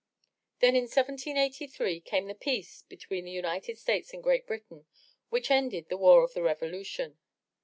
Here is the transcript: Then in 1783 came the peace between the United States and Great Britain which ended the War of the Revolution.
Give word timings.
Then 0.61 0.75
in 0.75 0.85
1783 0.85 1.99
came 1.99 2.25
the 2.25 2.33
peace 2.33 2.81
between 2.89 3.23
the 3.23 3.29
United 3.31 3.77
States 3.77 4.15
and 4.15 4.23
Great 4.23 4.47
Britain 4.47 4.87
which 5.29 5.51
ended 5.51 5.89
the 5.89 5.95
War 5.97 6.23
of 6.23 6.33
the 6.33 6.41
Revolution. 6.41 7.19